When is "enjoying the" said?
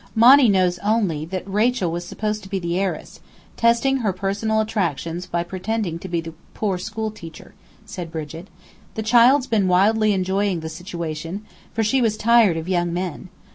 10.11-10.69